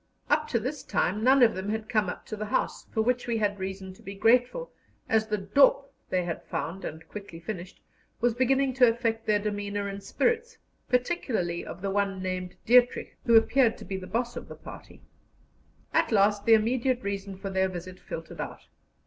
Up 0.31 0.47
to 0.47 0.59
this 0.59 0.81
time 0.81 1.23
none 1.23 1.43
of 1.43 1.53
them 1.53 1.69
had 1.69 1.87
come 1.87 2.09
up 2.09 2.25
to 2.25 2.35
the 2.35 2.47
house, 2.47 2.85
for 2.91 3.03
which 3.03 3.27
we 3.27 3.37
had 3.37 3.59
reason 3.59 3.93
to 3.93 4.01
be 4.01 4.15
grateful, 4.15 4.71
as 5.07 5.27
the 5.27 5.37
"dop" 5.37 5.93
they 6.09 6.23
had 6.23 6.41
found, 6.45 6.83
and 6.83 7.07
quickly 7.07 7.39
finished, 7.39 7.79
was 8.19 8.33
beginning 8.33 8.73
to 8.73 8.89
affect 8.89 9.27
their 9.27 9.37
demeanour 9.37 9.87
and 9.87 10.01
spirits, 10.01 10.57
particularly 10.89 11.63
of 11.63 11.83
the 11.83 11.91
one 11.91 12.19
named 12.19 12.55
Dietrich, 12.65 13.15
who 13.27 13.35
appeared 13.35 13.77
to 13.77 13.85
be 13.85 13.95
the 13.95 14.07
boss 14.07 14.35
of 14.35 14.47
the 14.47 14.55
party. 14.55 15.03
At 15.93 16.11
last 16.11 16.47
the 16.47 16.55
immediate 16.55 17.03
reason 17.03 17.37
for 17.37 17.51
their 17.51 17.69
visit 17.69 17.99
filtered 17.99 18.41
out. 18.41 18.69